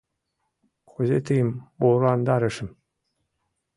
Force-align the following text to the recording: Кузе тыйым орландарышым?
Кузе 0.89 1.17
тыйым 1.25 1.49
орландарышым? 1.85 2.69